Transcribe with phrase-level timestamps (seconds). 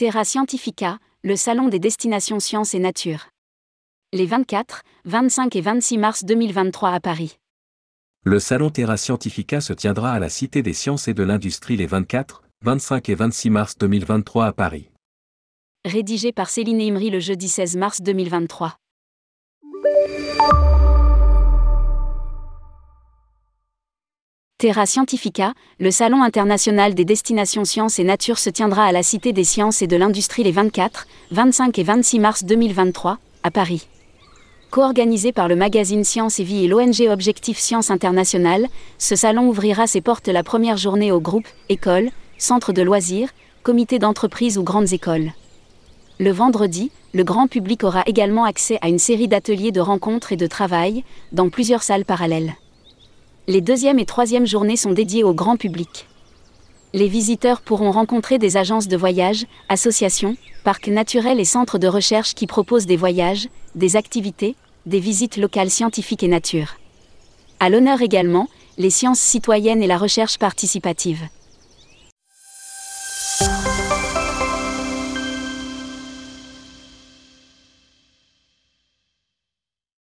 [0.00, 3.28] Terra Scientifica, le salon des destinations sciences et nature.
[4.14, 7.36] Les 24, 25 et 26 mars 2023 à Paris.
[8.24, 11.84] Le salon Terra Scientifica se tiendra à la Cité des sciences et de l'industrie les
[11.84, 14.88] 24, 25 et 26 mars 2023 à Paris.
[15.84, 18.78] Rédigé par Céline Imri le jeudi 16 mars 2023.
[24.60, 29.32] Terra Scientifica, le Salon international des destinations sciences et nature se tiendra à la Cité
[29.32, 33.88] des sciences et de l'industrie les 24, 25 et 26 mars 2023, à Paris.
[34.70, 38.66] Co-organisé par le magazine Science et Vie et l'ONG Objectif Science International,
[38.98, 43.30] ce salon ouvrira ses portes la première journée aux groupes, écoles, centres de loisirs,
[43.62, 45.32] comités d'entreprise ou grandes écoles.
[46.18, 50.36] Le vendredi, le grand public aura également accès à une série d'ateliers de rencontres et
[50.36, 51.02] de travail,
[51.32, 52.52] dans plusieurs salles parallèles.
[53.48, 56.06] Les deuxième et troisième journées sont dédiées au grand public.
[56.92, 62.34] Les visiteurs pourront rencontrer des agences de voyage, associations, parcs naturels et centres de recherche
[62.34, 66.76] qui proposent des voyages, des activités, des visites locales scientifiques et nature.
[67.60, 71.22] À l'honneur également, les sciences citoyennes et la recherche participative.